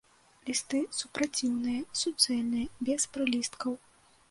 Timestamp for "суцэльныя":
2.03-2.67